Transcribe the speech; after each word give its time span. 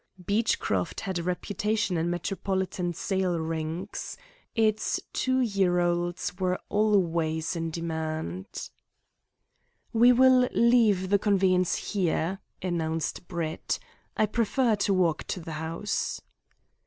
Beechcroft 0.25 1.01
had 1.01 1.19
a 1.19 1.23
reputation 1.23 1.95
in 1.95 2.09
metropolitan 2.09 2.91
sale 2.91 3.37
rings. 3.39 4.17
Its 4.55 4.99
two 5.13 5.41
year 5.41 5.79
olds 5.79 6.35
were 6.39 6.59
always 6.69 7.55
in 7.55 7.69
demand. 7.69 8.71
"We 9.93 10.11
will 10.11 10.49
leave 10.55 11.09
the 11.11 11.19
conveyance 11.19 11.75
here," 11.93 12.39
announced 12.63 13.27
Brett 13.27 13.77
"I 14.17 14.25
prefer 14.25 14.75
to 14.77 14.91
walk 14.91 15.25
to 15.25 15.39
the 15.39 15.51
house." 15.61 16.19